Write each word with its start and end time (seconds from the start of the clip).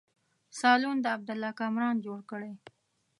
سالون 0.59 0.97
د 1.01 1.05
عبدالله 1.15 1.51
کامران 1.61 1.95
جوړ 2.05 2.19
کړی. 2.31 2.53